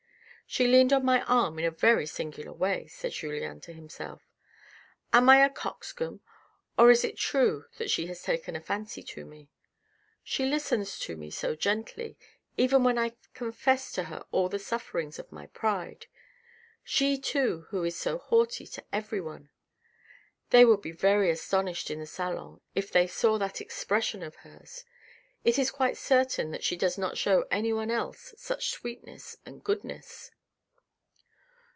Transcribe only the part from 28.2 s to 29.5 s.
such sweetness